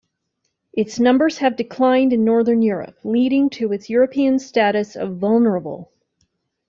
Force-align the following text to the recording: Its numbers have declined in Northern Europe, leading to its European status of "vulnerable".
Its 0.73 0.99
numbers 0.99 1.37
have 1.37 1.55
declined 1.55 2.11
in 2.11 2.25
Northern 2.25 2.63
Europe, 2.63 2.97
leading 3.03 3.51
to 3.51 3.71
its 3.71 3.87
European 3.87 4.39
status 4.39 4.95
of 4.95 5.17
"vulnerable". 5.17 5.91